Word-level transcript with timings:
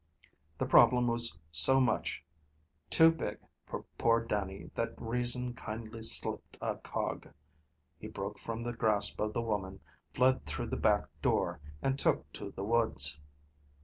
The 0.57 0.65
problem 0.65 1.05
was 1.05 1.37
so 1.51 1.79
much 1.79 2.25
too 2.89 3.11
big 3.11 3.37
for 3.67 3.83
poor 3.99 4.19
Dannie 4.25 4.71
that 4.73 4.99
reason 4.99 5.53
kindly 5.53 6.01
slipped 6.01 6.57
a 6.59 6.77
cog. 6.77 7.27
He 7.99 8.07
broke 8.07 8.39
from 8.39 8.63
the 8.63 8.73
grasp 8.73 9.21
of 9.21 9.33
the 9.33 9.43
woman, 9.43 9.79
fled 10.15 10.47
through 10.47 10.69
the 10.69 10.75
back 10.75 11.03
door, 11.21 11.59
and 11.83 11.99
took 11.99 12.33
to 12.33 12.49
the 12.49 12.63
woods. 12.63 13.19